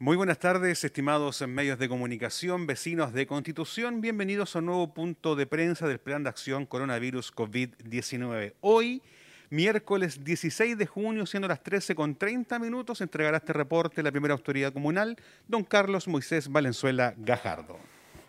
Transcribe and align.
Muy 0.00 0.16
buenas 0.16 0.38
tardes, 0.38 0.84
estimados 0.84 1.44
medios 1.48 1.76
de 1.76 1.88
comunicación, 1.88 2.68
vecinos 2.68 3.12
de 3.12 3.26
Constitución. 3.26 4.00
Bienvenidos 4.00 4.54
a 4.54 4.60
un 4.60 4.66
nuevo 4.66 4.94
punto 4.94 5.34
de 5.34 5.44
prensa 5.44 5.88
del 5.88 5.98
Plan 5.98 6.22
de 6.22 6.28
Acción 6.28 6.66
Coronavirus 6.66 7.34
COVID-19. 7.34 8.54
Hoy, 8.60 9.02
miércoles 9.50 10.22
16 10.22 10.78
de 10.78 10.86
junio, 10.86 11.26
siendo 11.26 11.48
las 11.48 11.64
13 11.64 11.96
con 11.96 12.14
30 12.14 12.60
minutos, 12.60 13.00
entregará 13.00 13.38
este 13.38 13.52
reporte 13.52 14.00
la 14.04 14.12
primera 14.12 14.34
autoridad 14.34 14.72
comunal, 14.72 15.16
don 15.48 15.64
Carlos 15.64 16.06
Moisés 16.06 16.48
Valenzuela 16.48 17.14
Gajardo. 17.16 17.76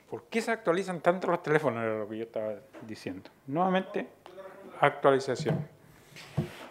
¿Por 0.09 0.23
qué 0.23 0.41
se 0.41 0.49
actualizan 0.49 1.01
tanto 1.01 1.27
los 1.27 1.43
teléfonos? 1.43 1.83
Era 1.83 1.99
lo 1.99 2.09
que 2.09 2.17
yo 2.17 2.23
estaba 2.23 2.55
diciendo. 2.87 3.29
Nuevamente, 3.45 4.07
actualización. 4.81 5.67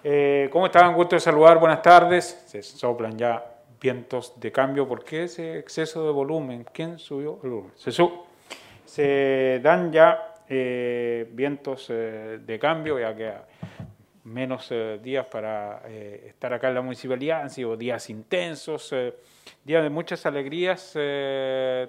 Eh, 0.02 0.48
¿Cómo 0.50 0.66
estaban? 0.66 0.92
Gusto 0.92 1.14
de 1.14 1.20
saludar, 1.20 1.60
buenas 1.60 1.82
tardes. 1.82 2.42
Se 2.46 2.60
soplan 2.64 3.16
ya 3.16 3.57
vientos 3.80 4.38
de 4.40 4.52
cambio. 4.52 4.86
¿Por 4.88 5.04
qué 5.04 5.24
ese 5.24 5.58
exceso 5.58 6.04
de 6.04 6.12
volumen? 6.12 6.66
¿Quién 6.72 6.98
subió 6.98 7.38
el 7.42 7.50
volumen? 7.50 7.72
Se, 7.76 7.92
se 8.84 9.60
dan 9.62 9.92
ya 9.92 10.34
eh, 10.50 11.28
vientos 11.30 11.88
eh, 11.90 12.38
de 12.42 12.58
cambio, 12.58 12.98
ya 12.98 13.14
que 13.14 13.32
menos 14.24 14.68
eh, 14.70 14.98
días 15.02 15.26
para 15.26 15.82
estar 15.88 16.54
acá 16.54 16.68
en 16.68 16.74
la 16.74 16.82
municipalidad, 16.82 17.42
han 17.42 17.50
sido 17.50 17.76
días 17.76 18.08
intensos, 18.08 18.94
días 19.64 19.82
de 19.82 19.90
muchas 19.90 20.24
alegrías 20.26 20.94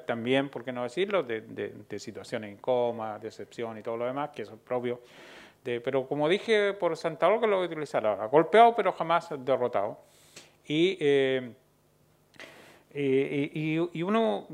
también, 0.06 0.50
por 0.50 0.64
qué 0.64 0.72
no 0.72 0.84
decirlo, 0.84 1.24
de, 1.24 1.42
de, 1.42 2.00
situaciones 2.00 2.52
incómodas, 2.52 3.22
decepción 3.22 3.78
y 3.78 3.82
todo 3.82 3.98
lo 3.98 4.06
demás, 4.06 4.30
que 4.32 4.44
es 4.44 4.50
propio. 4.50 5.02
De, 5.64 5.82
pero 5.82 6.08
como 6.08 6.30
dije 6.30 6.74
por 6.74 6.96
Santa 6.96 7.28
Olga, 7.28 7.48
lo 7.48 7.58
voy 7.58 7.66
a 7.66 7.68
utilizar 7.68 8.06
ahora, 8.06 8.26
golpeado 8.28 8.74
pero 8.76 8.94
jamás 8.94 9.30
derrotado. 9.38 10.00
Y 10.66 10.98
eh, 12.92 13.52
y, 13.94 14.02
uno, 14.02 14.48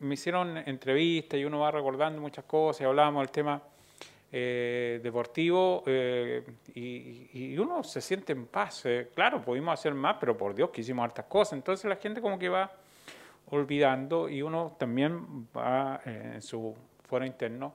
me 0.00 0.14
hicieron 0.14 0.58
entrevistas 0.58 1.38
y 1.38 1.44
uno 1.44 1.60
va 1.60 1.70
recordando 1.70 2.20
muchas 2.20 2.44
cosas 2.44 2.82
y 2.82 2.84
hablábamos 2.84 3.22
del 3.22 3.30
tema 3.30 3.62
eh, 4.32 5.00
deportivo 5.02 5.82
eh, 5.86 6.44
y, 6.74 7.56
uno 7.58 7.82
se 7.82 8.00
siente 8.00 8.32
en 8.32 8.46
paz. 8.46 8.84
claro, 9.14 9.42
pudimos 9.42 9.74
hacer 9.74 9.94
más, 9.94 10.16
pero 10.20 10.36
por 10.36 10.54
Dios 10.54 10.70
que 10.70 10.82
hicimos 10.82 11.04
hartas 11.04 11.26
cosas. 11.26 11.54
Entonces 11.54 11.86
la 11.88 11.96
gente 11.96 12.20
como 12.20 12.38
que 12.38 12.48
va 12.48 12.70
olvidando 13.50 14.28
y 14.28 14.42
uno 14.42 14.76
también 14.78 15.48
va 15.56 16.00
en 16.04 16.40
su 16.40 16.76
fuero 17.08 17.24
interno 17.24 17.74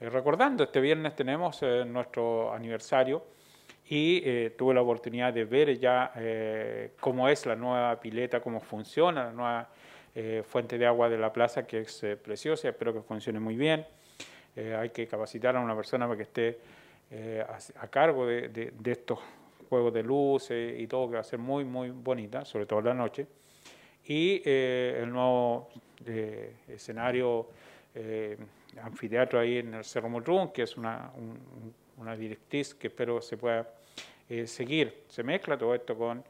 recordando. 0.00 0.64
Este 0.64 0.80
viernes 0.80 1.16
tenemos 1.16 1.60
nuestro 1.86 2.52
aniversario 2.52 3.24
y 3.88 4.20
eh, 4.24 4.54
tuve 4.56 4.74
la 4.74 4.82
oportunidad 4.82 5.32
de 5.32 5.44
ver 5.44 5.78
ya 5.78 6.12
eh, 6.16 6.90
cómo 6.98 7.28
es 7.28 7.46
la 7.46 7.54
nueva 7.54 7.98
pileta, 8.00 8.40
cómo 8.40 8.60
funciona 8.60 9.24
la 9.26 9.32
nueva 9.32 9.68
eh, 10.14 10.42
fuente 10.44 10.76
de 10.76 10.86
agua 10.86 11.08
de 11.08 11.18
la 11.18 11.32
plaza, 11.32 11.66
que 11.66 11.80
es 11.80 12.04
preciosa, 12.22 12.68
espero 12.68 12.92
que 12.92 13.00
funcione 13.02 13.38
muy 13.38 13.56
bien. 13.56 13.86
hay 14.56 14.90
que 14.90 15.06
capacitar 15.06 15.54
a 15.54 15.60
una 15.60 15.76
persona 15.76 16.06
para 16.06 16.16
que 16.16 16.22
esté 16.22 16.58
a, 17.78 17.86
cargo 17.88 18.26
de, 18.26 18.48
de, 18.48 18.90
estos 18.90 19.18
juegos 19.68 19.92
de 19.92 20.02
luces 20.02 20.80
y 20.80 20.86
todo, 20.86 21.08
que 21.08 21.14
va 21.14 21.20
a 21.20 21.24
ser 21.24 21.38
muy, 21.38 21.64
muy 21.64 21.90
bonita, 21.90 22.44
sobre 22.44 22.66
todo 22.66 22.80
en 22.80 22.86
la 22.86 22.94
noche. 22.94 23.26
Y 24.06 24.42
el 24.48 25.12
nuevo 25.12 25.68
escenario 26.68 27.48
anfiteatro 28.82 29.38
ahí 29.38 29.58
en 29.58 29.74
el 29.74 29.84
Cerro 29.84 30.08
Motrún, 30.08 30.50
que 30.52 30.62
es 30.62 30.76
una, 30.78 31.12
una 31.96 32.16
directriz 32.16 32.74
que 32.74 32.88
espero 32.88 33.20
se 33.20 33.36
pueda 33.36 33.68
eh, 34.28 34.46
seguir. 34.46 35.04
Se 35.08 35.22
mezcla 35.22 35.56
todo 35.56 35.74
esto 35.74 35.96
con 35.96 36.24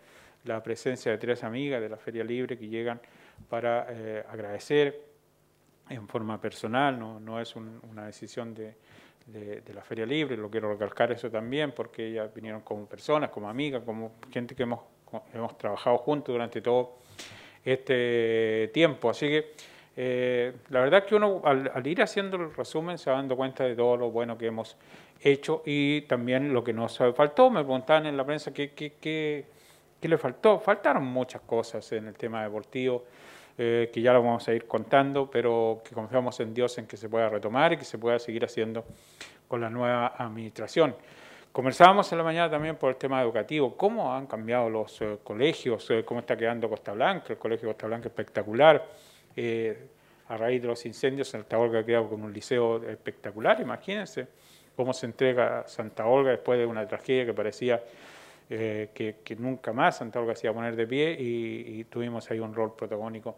la 0.45 0.62
presencia 0.62 1.12
de 1.12 1.19
tres 1.19 1.42
amigas 1.45 1.81
de 1.81 1.89
la 1.89 1.97
Feria 1.97 2.25
Libre 2.25 2.56
que 2.56 2.69
llegan 2.69 3.00
para 3.48 3.87
eh, 3.91 4.25
agradecer 4.28 5.00
en 5.89 6.09
forma 6.09 6.41
personal, 6.41 6.98
no, 6.98 7.20
no 7.20 7.41
es 7.41 7.55
una 7.55 8.06
decisión 8.06 8.53
de, 8.55 8.75
de, 9.27 9.75
la 9.75 9.83
Feria 9.83 10.06
Libre, 10.06 10.37
lo 10.37 10.50
quiero 10.50 10.70
recalcar 10.70 11.12
eso 11.12 11.31
también, 11.31 11.72
porque 11.72 12.06
ellas 12.06 12.33
vinieron 12.33 12.60
como 12.60 12.87
personas, 12.87 13.31
como 13.31 13.48
amigas, 13.48 13.83
como 13.84 14.12
gente 14.31 14.54
que 14.54 14.62
hemos, 14.62 14.81
hemos 15.34 15.59
trabajado 15.59 15.98
juntos 15.98 16.33
durante 16.33 16.60
todo 16.60 16.98
este 17.65 18.71
tiempo. 18.72 19.10
Así 19.10 19.28
que 19.28 19.53
eh, 19.99 20.53
la 20.69 20.81
verdad 20.81 21.07
que 21.07 21.15
uno 21.15 21.41
al, 21.43 21.87
ir 21.87 22.03
haciendo 22.03 22.37
el 22.37 22.55
resumen 22.55 22.99
se 22.99 23.11
va 23.11 23.17
dando 23.17 23.34
cuenta 23.34 23.65
de 23.65 23.75
todo 23.75 23.97
lo 23.97 24.11
bueno 24.11 24.37
que 24.37 24.47
hemos 24.47 24.77
hecho 25.23 25.62
y 25.65 26.03
también 26.03 26.53
lo 26.53 26.62
que 26.62 26.75
nos 26.75 26.99
faltó. 27.15 27.49
Me 27.49 27.61
preguntaban 27.61 28.05
en 28.05 28.17
la 28.17 28.25
prensa 28.25 28.53
qué, 28.53 28.73
qué, 28.73 28.93
qué, 29.01 29.47
le 30.09 30.19
faltó. 30.19 30.61
Faltaron 30.61 31.05
muchas 31.05 31.41
cosas 31.41 31.91
en 31.93 32.09
el 32.09 32.15
tema 32.15 32.43
deportivo. 32.43 33.05
Eh, 33.59 33.91
que 33.91 34.03
ya 34.03 34.12
lo 34.12 34.23
vamos 34.23 34.47
a 34.49 34.53
ir 34.53 34.67
contando, 34.67 35.31
pero 35.31 35.81
que 35.83 35.95
confiamos 35.95 36.39
en 36.41 36.53
Dios 36.53 36.77
en 36.77 36.87
que 36.87 36.99
se 36.99 37.09
pueda 37.09 37.31
retomar 37.31 37.73
y 37.73 37.78
que 37.78 37.87
se 37.87 37.97
pueda 37.97 38.19
seguir 38.19 38.45
haciendo 38.45 38.84
con 39.49 39.63
la 39.63 39.71
nueva 39.71 40.09
administración. 40.09 40.95
Conversábamos 41.53 42.13
en 42.13 42.19
la 42.19 42.25
mañana 42.25 42.51
también 42.51 42.77
por 42.77 42.91
el 42.91 42.97
tema 42.97 43.23
educativo, 43.23 43.75
cómo 43.75 44.15
han 44.15 44.27
cambiado 44.27 44.69
los 44.69 45.01
eh, 45.01 45.17
colegios, 45.25 45.91
cómo 46.05 46.21
está 46.21 46.37
quedando 46.37 46.69
Costa 46.69 46.93
Blanca, 46.93 47.33
el 47.33 47.39
colegio 47.39 47.69
Costa 47.69 47.87
Blanca 47.87 48.09
espectacular, 48.09 48.87
eh, 49.36 49.88
a 50.28 50.36
raíz 50.36 50.62
de 50.62 50.69
los 50.69 50.84
incendios, 50.86 51.28
Santa 51.28 51.58
Olga 51.58 51.80
ha 51.80 51.84
quedado 51.84 52.08
con 52.08 52.22
un 52.22 52.32
liceo 52.32 52.82
espectacular, 52.88 53.60
imagínense 53.60 54.26
cómo 54.74 54.92
se 54.92 55.06
entrega 55.06 55.64
Santa 55.66 56.06
Olga 56.06 56.30
después 56.32 56.58
de 56.58 56.66
una 56.66 56.86
tragedia 56.86 57.26
que 57.26 57.34
parecía 57.34 57.82
eh, 58.50 58.91
que, 58.94 59.36
nunca 59.36 59.72
más 59.72 59.98
Santa 59.98 60.20
Olga 60.20 60.34
se 60.34 60.47
iba 60.47 60.52
a 60.52 60.54
poner 60.54 60.76
de 60.76 60.86
pie 60.86 61.16
y, 61.19 61.84
tuvimos 61.84 62.30
ahí 62.30 62.41
un 62.41 62.54
rol 62.54 62.74
protagónico 62.74 63.36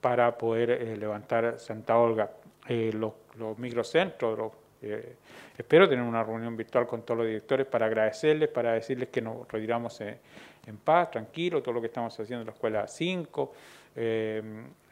para 0.00 0.36
poder 0.36 0.70
eh, 0.70 0.96
levantar 0.96 1.58
Santa 1.58 1.98
Olga. 1.98 2.30
los, 2.68 3.12
microcentros, 3.58 4.52
espero 4.80 5.88
tener 5.88 6.04
una 6.04 6.22
reunión 6.24 6.56
virtual 6.56 6.86
con 6.86 7.02
todos 7.02 7.18
los 7.18 7.26
directores 7.26 7.66
para 7.66 7.86
agradecerles, 7.86 8.48
para 8.48 8.72
decirles 8.72 9.08
que 9.08 9.20
nos 9.20 9.46
retiramos 9.48 10.00
en 10.00 10.76
paz, 10.84 11.10
tranquilo, 11.10 11.62
todo 11.62 11.74
lo 11.74 11.80
que 11.80 11.88
estamos 11.88 12.18
haciendo 12.18 12.42
en 12.42 12.46
la 12.46 12.52
Escuela 12.52 12.86
5, 12.86 13.52
eh, 13.96 14.42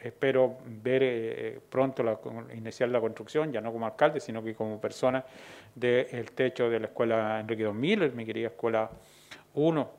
espero 0.01 0.59
ver 0.67 1.03
eh, 1.05 1.61
pronto 1.69 2.03
la, 2.03 2.19
iniciar 2.55 2.89
la 2.89 3.01
construcción, 3.01 3.53
ya 3.53 3.61
no 3.61 3.73
como 3.73 3.87
alcalde, 3.87 4.21
sino 4.21 4.43
que 4.43 4.55
como 4.55 4.81
persona 4.81 5.25
del 5.75 6.33
techo 6.33 6.69
de 6.69 6.81
la 6.81 6.87
escuela 6.87 7.41
Enrique 7.41 7.63
2000, 7.63 8.13
mi 8.13 8.25
querida 8.25 8.49
escuela 8.49 8.91
1. 9.55 9.91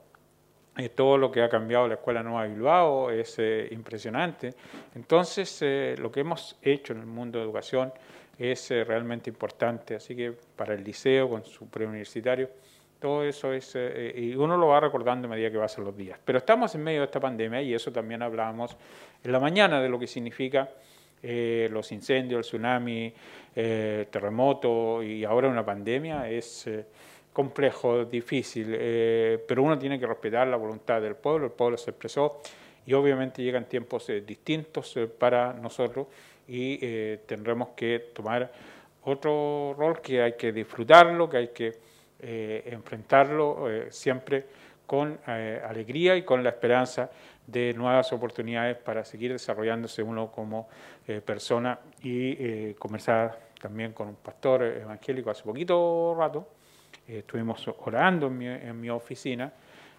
Eh, 0.78 0.90
todo 0.90 1.18
lo 1.18 1.32
que 1.32 1.42
ha 1.42 1.50
cambiado 1.50 1.88
la 1.88 1.96
Escuela 1.96 2.24
Nueva 2.24 2.46
Bilbao 2.46 3.10
es 3.10 3.38
impresionante. 3.72 4.54
Entonces, 4.96 5.62
lo 5.98 6.12
que 6.12 6.22
hemos 6.22 6.58
hecho 6.62 6.94
en 6.94 7.00
el 7.00 7.06
mundo 7.06 7.40
de 7.40 7.46
educación 7.46 7.92
es 8.40 8.70
realmente 8.70 9.30
importante. 9.30 9.96
Así 9.96 10.16
que 10.16 10.34
para 10.56 10.74
el 10.74 10.84
liceo, 10.84 11.30
con 11.30 11.44
su 11.44 11.68
preuniversitario, 11.68 12.50
todo 13.00 13.24
eso 13.24 13.54
es, 13.54 13.72
eh, 13.76 14.14
y 14.16 14.36
uno 14.36 14.58
lo 14.58 14.68
va 14.68 14.80
recordando 14.80 15.28
a 15.28 15.32
medida 15.32 15.52
que 15.52 15.58
pasan 15.58 15.86
los 15.86 15.96
días. 15.96 16.20
Pero 16.24 16.40
estamos 16.40 16.74
en 16.76 16.84
medio 16.84 17.00
de 17.00 17.06
esta 17.06 17.20
pandemia 17.20 17.62
y 17.62 17.74
eso 17.74 17.92
también 17.92 18.22
hablábamos 18.22 18.76
en 19.24 19.32
la 19.32 19.40
mañana 19.40 19.82
de 19.82 19.90
lo 19.90 19.98
que 19.98 20.08
significa 20.08 20.70
eh, 21.24 21.70
los 21.72 21.92
incendios, 21.92 22.40
el 22.40 22.44
tsunami, 22.44 23.14
eh, 23.56 24.08
terremoto 24.10 25.02
y 25.02 25.24
ahora 25.24 25.48
una 25.48 25.66
pandemia. 25.66 26.30
Es 26.30 26.70
complejo, 27.32 28.04
difícil, 28.04 28.68
pero 29.48 29.64
uno 29.64 29.80
tiene 29.80 29.98
que 29.98 30.06
respetar 30.06 30.48
la 30.48 30.58
voluntad 30.58 31.02
del 31.02 31.16
pueblo, 31.16 31.46
el 31.46 31.52
pueblo 31.54 31.78
se 31.78 31.92
expresó 31.92 32.42
y 32.90 32.94
obviamente 32.94 33.44
llegan 33.44 33.66
tiempos 33.66 34.08
distintos 34.26 34.96
para 35.20 35.54
nosotros 35.54 36.08
y 36.48 36.78
tendremos 37.28 37.70
que 37.76 38.12
tomar 38.16 38.52
otro 39.04 39.76
rol 39.78 40.02
que 40.02 40.22
hay 40.22 40.34
que 40.34 40.52
disfrutarlo, 40.52 41.30
que 41.30 41.38
hay 41.38 41.48
que 41.50 41.78
eh, 42.20 42.64
enfrentarlo 42.66 43.70
eh, 43.70 43.88
siempre 43.92 44.46
con 44.86 45.20
eh, 45.28 45.62
alegría 45.66 46.16
y 46.16 46.24
con 46.24 46.44
la 46.44 46.50
esperanza 46.50 47.10
de 47.46 47.74
nuevas 47.74 48.12
oportunidades 48.12 48.78
para 48.78 49.06
seguir 49.06 49.32
desarrollándose 49.32 50.04
uno 50.04 50.32
como 50.32 50.68
persona 51.26 51.80
y 52.04 52.76
conversar 52.76 53.40
también 53.60 53.94
con 53.94 54.10
un 54.10 54.16
pastor 54.16 54.62
evangélico 54.62 55.32
hace 55.32 55.42
poquito 55.42 56.16
rato. 56.16 56.48
estuvimos 57.08 57.68
orando 57.80 58.28
en 58.28 58.38
mi, 58.38 58.48
en 58.48 58.80
mi 58.80 58.92
oficina, 58.92 59.52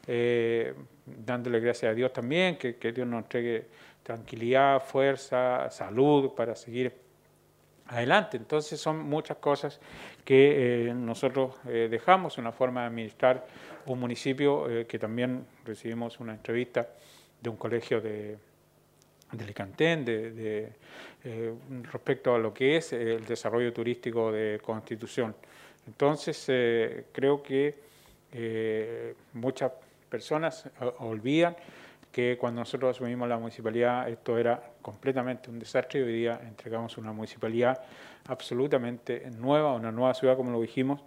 dándole 0.07 1.61
gracias 1.61 1.91
a 1.91 1.95
Dios 1.95 2.13
también, 2.13 2.57
que, 2.57 2.77
que 2.77 2.93
Dios 2.93 3.07
nos 3.07 3.23
entregue 3.23 3.67
tranquilidad, 4.03 4.83
fuerza, 4.83 5.71
salud 5.71 6.33
para 6.35 6.57
seguir 6.57 6.93
adelante. 7.91 8.37
Entonces 8.37 8.81
son 8.81 8.99
muchas 8.99 9.37
cosas 9.39 9.81
que 10.25 10.89
eh, 10.89 10.95
nosotros 10.95 11.57
eh, 11.69 11.89
dejamos, 11.91 12.39
una 12.39 12.53
forma 12.53 12.83
de 12.83 12.87
administrar 12.87 13.47
un 13.87 13.99
municipio 13.99 14.71
eh, 14.71 14.87
que 14.87 14.99
también 14.99 15.45
recibimos 15.65 16.21
una 16.21 16.33
entrevista 16.33 16.89
de 17.41 17.51
un 17.51 17.57
colegio 17.57 18.01
de, 18.01 18.37
de 19.33 19.47
Licantén 19.47 20.05
de, 20.05 20.73
respecto 21.93 22.35
a 22.35 22.39
lo 22.39 22.53
que 22.55 22.77
es 22.77 22.93
el 22.93 23.25
desarrollo 23.25 23.73
turístico 23.73 24.33
de 24.33 24.61
Constitución. 24.63 25.35
Entonces 25.87 26.45
creo 27.13 27.43
que 27.43 27.75
muchas 29.33 29.73
personas 30.11 30.69
olvidan 30.99 31.57
que 32.13 32.37
cuando 32.39 32.61
nosotros 32.61 32.97
asumimos 32.97 33.29
la 33.29 33.39
municipalidad 33.39 34.09
esto 34.09 34.37
era 34.37 34.61
completamente 34.83 35.49
un 35.49 35.59
desastre 35.59 36.01
y 36.01 36.03
hoy 36.03 36.13
día 36.13 36.41
entregamos 36.43 36.99
una 36.99 37.13
municipalidad 37.13 37.83
absolutamente 38.27 39.31
nueva, 39.39 39.75
una 39.75 39.93
nueva 39.93 40.15
ciudad 40.15 40.37
como 40.37 40.51
lo 40.51 40.61
dijimos 40.61 41.03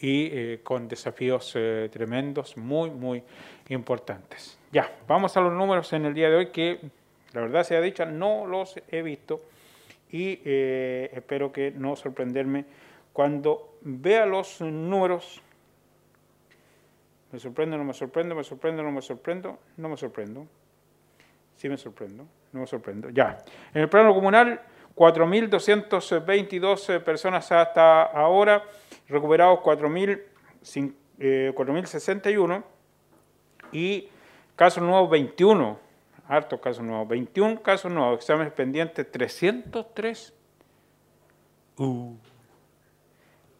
y 0.00 0.28
eh, 0.32 0.60
con 0.62 0.88
desafíos 0.88 1.52
eh, 1.56 1.88
tremendos, 1.92 2.56
muy, 2.56 2.90
muy 2.90 3.22
importantes. 3.68 4.58
Ya, 4.72 4.90
vamos 5.06 5.36
a 5.36 5.40
los 5.40 5.52
números 5.52 5.92
en 5.92 6.06
el 6.06 6.14
día 6.14 6.28
de 6.28 6.36
hoy 6.36 6.46
que 6.50 6.80
la 7.32 7.42
verdad 7.42 7.62
sea 7.64 7.80
dicha, 7.80 8.04
no 8.04 8.46
los 8.46 8.74
he 8.90 9.02
visto 9.02 9.42
y 10.10 10.40
eh, 10.44 11.10
espero 11.12 11.52
que 11.52 11.70
no 11.70 11.94
sorprenderme 11.94 12.64
cuando 13.12 13.78
vea 13.82 14.26
los 14.26 14.60
números 14.60 15.40
me 17.30 17.38
sorprendo, 17.38 17.76
no 17.76 17.84
me 17.84 17.92
sorprendo, 17.92 18.34
me 18.34 18.42
sorprendo, 18.42 18.82
no 18.82 18.90
me 18.90 19.02
sorprendo, 19.02 19.58
no 19.76 19.88
me 19.88 19.96
sorprendo. 19.96 20.46
Sí 21.56 21.68
me 21.68 21.76
sorprendo, 21.76 22.26
no 22.52 22.60
me 22.60 22.66
sorprendo. 22.66 23.10
Ya. 23.10 23.38
En 23.74 23.82
el 23.82 23.88
plano 23.88 24.14
comunal, 24.14 24.60
4.222 24.94 26.94
eh, 26.94 27.00
personas 27.00 27.52
hasta 27.52 28.04
ahora, 28.04 28.64
recuperados 29.08 29.58
4.061 29.60 32.56
eh, 32.56 32.62
y 33.72 34.08
casos 34.56 34.82
nuevos 34.82 35.10
21, 35.10 35.78
hartos 36.28 36.60
casos 36.60 36.84
nuevos, 36.84 37.08
21 37.08 37.62
casos 37.62 37.92
nuevos, 37.92 38.18
exámenes 38.18 38.52
pendientes 38.52 39.10
303. 39.10 40.34
Uh. 41.76 42.16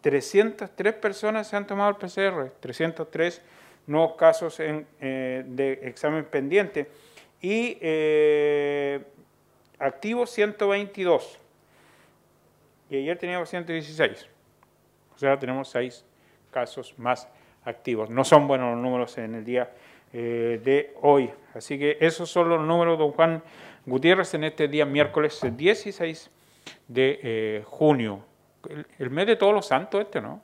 303 0.00 0.94
personas 0.94 1.48
se 1.48 1.56
han 1.56 1.66
tomado 1.66 1.90
el 1.90 1.96
PCR, 1.96 2.52
303 2.60 3.42
nuevos 3.88 4.14
casos 4.16 4.60
en, 4.60 4.86
eh, 5.00 5.42
de 5.46 5.80
examen 5.84 6.24
pendiente 6.24 6.90
y 7.40 7.78
eh, 7.80 9.02
activos 9.78 10.30
122 10.30 11.38
y 12.90 12.96
ayer 12.96 13.18
teníamos 13.18 13.48
116, 13.48 14.28
o 15.14 15.18
sea 15.18 15.38
tenemos 15.38 15.68
6 15.70 16.04
casos 16.50 16.94
más 16.98 17.28
activos. 17.64 18.08
No 18.08 18.24
son 18.24 18.46
buenos 18.46 18.74
los 18.74 18.82
números 18.82 19.18
en 19.18 19.34
el 19.34 19.44
día 19.44 19.70
eh, 20.12 20.60
de 20.62 20.94
hoy, 21.02 21.30
así 21.54 21.78
que 21.78 21.98
esos 22.00 22.30
son 22.30 22.48
los 22.48 22.60
números 22.60 22.98
don 22.98 23.12
Juan 23.12 23.42
Gutiérrez 23.84 24.34
en 24.34 24.44
este 24.44 24.68
día 24.68 24.84
miércoles 24.84 25.40
16 25.56 26.30
de 26.88 27.62
junio. 27.66 28.24
El, 28.68 28.86
el, 28.98 29.10
mes 29.10 29.26
de 29.26 29.36
todos 29.36 29.54
los 29.54 29.66
santos 29.66 30.02
este, 30.02 30.20
¿no? 30.20 30.42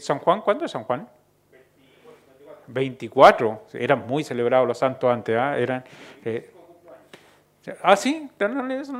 San 0.00 0.18
Juan, 0.20 0.40
¿cuándo 0.40 0.64
es 0.64 0.70
San 0.70 0.84
Juan? 0.84 1.08
24, 2.66 3.66
eran 3.74 4.06
muy 4.06 4.24
celebrados 4.24 4.66
los 4.66 4.78
santos 4.78 5.12
antes, 5.12 5.36
¿ah? 5.36 5.58
Eh, 6.24 6.50
ah, 7.82 7.96
sí, 7.96 8.28
no, 8.38 8.48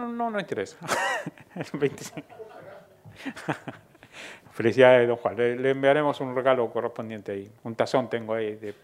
no, 0.09 0.31
no 0.31 0.41
interesa. 0.41 0.77
25. 1.73 2.27
Felicidades, 4.53 5.09
don 5.09 5.17
Juan. 5.17 5.37
Le, 5.37 5.71
enviaremos 5.71 6.21
un 6.21 6.35
regalo 6.35 6.71
correspondiente 6.71 7.33
ahí. 7.33 7.51
Un 7.65 7.75
tazón 7.75 8.09
tengo 8.09 8.35
ahí 8.35 8.55
de, 8.55 8.75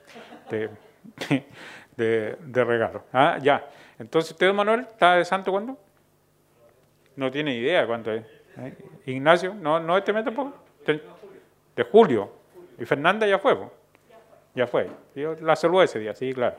de, 1.97 2.65
regalo. 2.65 3.05
Ah, 3.13 3.39
ya. 3.41 3.65
Entonces, 3.99 4.33
¿usted, 4.33 4.49
don 4.49 4.57
Manuel, 4.57 4.81
está 4.81 5.15
de 5.15 5.25
santo 5.25 5.53
cuándo? 5.53 5.79
No 7.17 7.31
tiene 7.31 7.55
idea 7.55 7.87
cuánto 7.87 8.13
es. 8.13 8.25
¿Eh? 8.59 8.75
Ignacio, 9.07 9.55
¿no, 9.55 9.79
no 9.79 9.97
este 9.97 10.13
mes 10.13 10.25
tampoco? 10.25 10.55
De, 10.87 11.83
julio. 11.85 12.33
Y 12.79 12.85
Fernanda 12.85 13.27
ya 13.27 13.39
fue. 13.39 13.57
Ya 14.55 14.67
fue. 14.67 14.91
Yo 15.15 15.35
la 15.41 15.55
saludé 15.55 15.85
ese 15.85 15.99
día, 15.99 16.15
sí, 16.15 16.33
claro. 16.33 16.57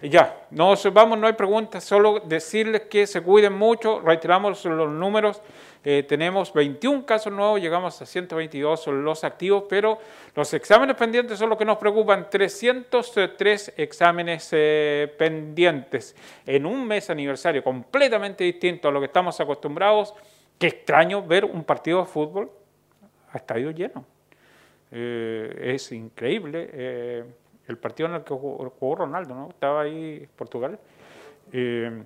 Y 0.00 0.08
ya, 0.08 0.46
nos 0.50 0.92
vamos, 0.92 1.18
no 1.18 1.26
hay 1.26 1.32
preguntas, 1.32 1.82
solo 1.82 2.20
decirles 2.20 2.82
que 2.82 3.06
se 3.06 3.20
cuiden 3.20 3.52
mucho, 3.52 4.00
reiteramos 4.00 4.64
los 4.64 4.90
números, 4.90 5.42
eh, 5.84 6.04
tenemos 6.08 6.52
21 6.52 7.04
casos 7.04 7.32
nuevos, 7.32 7.60
llegamos 7.60 8.00
a 8.00 8.06
122 8.06 8.80
son 8.80 9.04
los 9.04 9.24
activos, 9.24 9.64
pero 9.68 9.98
los 10.36 10.54
exámenes 10.54 10.96
pendientes 10.96 11.38
son 11.38 11.48
los 11.48 11.58
que 11.58 11.64
nos 11.64 11.78
preocupan, 11.78 12.30
303 12.30 13.74
exámenes 13.76 14.48
eh, 14.52 15.12
pendientes 15.18 16.14
en 16.46 16.64
un 16.64 16.86
mes 16.86 17.10
aniversario 17.10 17.64
completamente 17.64 18.44
distinto 18.44 18.88
a 18.88 18.92
lo 18.92 19.00
que 19.00 19.06
estamos 19.06 19.40
acostumbrados. 19.40 20.14
Qué 20.58 20.68
extraño 20.68 21.22
ver 21.22 21.44
un 21.44 21.64
partido 21.64 22.00
de 22.00 22.06
fútbol 22.06 22.50
a 23.32 23.38
estadio 23.38 23.70
lleno. 23.72 24.04
Eh, 24.90 25.74
es 25.74 25.92
increíble. 25.92 26.70
Eh, 26.72 27.24
el 27.66 27.78
partido 27.78 28.08
en 28.08 28.14
el 28.16 28.24
que 28.24 28.34
jugó, 28.34 28.94
Ronaldo, 28.94 29.34
¿no? 29.34 29.50
Estaba 29.50 29.82
ahí 29.82 30.26
Portugal. 30.36 30.78
Eh, 31.52 32.02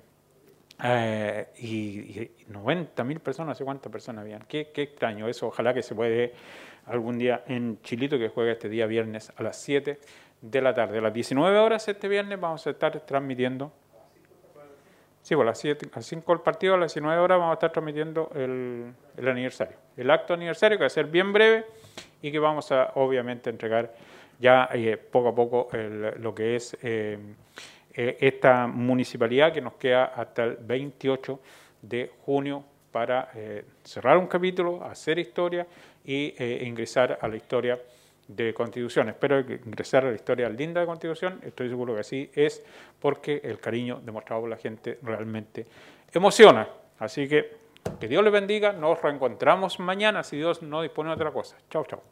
y, 1.58 2.31
90 2.49 3.05
mil 3.05 3.20
personas, 3.20 3.56
sé 3.56 3.64
cuántas 3.64 3.93
personas 3.93 4.23
habían. 4.23 4.43
Qué, 4.43 4.70
qué, 4.73 4.82
extraño 4.82 5.29
eso. 5.29 5.46
Ojalá 5.46 5.73
que 5.73 5.82
se 5.82 5.94
puede 5.94 6.32
algún 6.87 7.19
día 7.19 7.44
en 7.46 7.81
Chilito, 7.82 8.19
que 8.19 8.29
juega 8.29 8.52
este 8.52 8.69
día 8.69 8.87
viernes 8.87 9.32
a 9.37 9.43
las 9.43 9.56
7 9.61 10.00
de 10.40 10.61
la 10.61 10.75
tarde. 10.75 10.99
A 10.99 11.00
las 11.00 11.12
19 11.12 11.56
horas 11.58 11.87
este 11.87 12.08
viernes 12.08 12.40
vamos 12.40 12.67
a 12.67 12.70
estar 12.70 12.99
transmitiendo. 13.00 13.73
Sí, 15.23 15.37
pues 15.37 15.44
a 15.44 15.50
las, 15.50 15.58
7, 15.58 15.87
a 15.93 15.96
las 15.96 16.06
5 16.06 16.32
del 16.32 16.43
partido, 16.43 16.75
a 16.75 16.79
las 16.79 16.93
19 16.93 17.20
horas 17.20 17.38
vamos 17.38 17.52
a 17.52 17.55
estar 17.55 17.70
transmitiendo 17.70 18.29
el, 18.34 18.93
el 19.17 19.29
aniversario. 19.29 19.76
El 19.96 20.11
acto 20.11 20.34
aniversario 20.34 20.79
que 20.79 20.82
va 20.82 20.88
a 20.88 20.90
ser 20.90 21.06
bien 21.06 21.32
breve 21.32 21.64
y 22.23 22.31
que 22.31 22.39
vamos 22.39 22.71
a 22.73 22.93
obviamente 22.95 23.51
entregar 23.51 23.93
ya 24.39 24.69
eh, 24.73 24.97
poco 24.97 25.29
a 25.29 25.35
poco 25.35 25.69
lo 26.19 26.35
que 26.35 26.57
es 26.57 26.77
eh, 26.83 27.19
eh, 27.95 28.17
esta 28.21 28.67
municipalidad 28.67 29.53
que 29.53 29.61
nos 29.61 29.75
queda 29.75 30.07
hasta 30.07 30.45
el 30.45 30.57
28 30.57 31.41
de 31.83 32.11
junio 32.25 32.65
para 32.91 33.31
cerrar 33.83 34.19
un 34.19 34.27
capítulo, 34.27 34.85
hacer 34.85 35.19
historia 35.19 35.67
e 36.05 36.63
ingresar 36.67 37.19
a 37.23 37.27
la 37.27 37.37
historia 37.37 37.81
de 38.29 38.53
Constitución. 38.53 39.09
Espero 39.09 39.41
ingresar 39.41 40.05
a 40.05 40.11
la 40.11 40.15
historia 40.15 40.49
linda 40.51 40.83
de 40.83 40.87
Constitución, 40.87 41.41
estoy 41.43 41.71
seguro 41.71 41.95
que 41.95 42.01
así 42.01 42.31
es, 42.35 42.63
porque 43.01 43.41
el 43.43 43.59
cariño 43.61 44.03
demostrado 44.05 44.43
por 44.43 44.51
la 44.51 44.59
gente 44.59 44.99
realmente 45.03 45.65
emociona. 46.13 46.69
Así 46.99 47.27
que 47.27 47.63
que 48.00 48.08
Dios 48.08 48.23
les 48.25 48.32
bendiga. 48.32 48.73
Nos 48.73 49.00
reencontramos 49.00 49.79
mañana 49.79 50.23
si 50.23 50.37
Dios 50.37 50.62
no 50.62 50.82
dispone 50.82 51.11
de 51.11 51.14
otra 51.14 51.32
cosa. 51.32 51.56
Chao, 51.70 51.84
chao. 51.84 52.02